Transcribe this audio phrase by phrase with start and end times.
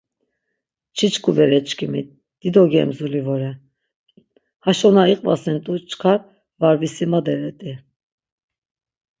[0.95, 2.01] Çiçkubereçkimi
[2.39, 3.51] dido gemzuli vore,
[4.69, 6.19] aşo na iqvasint̆u çkar
[6.59, 7.73] va visimaderet̆i.